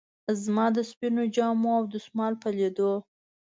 [0.43, 2.91] زما د سپینو جامو او دستمال په لیدو.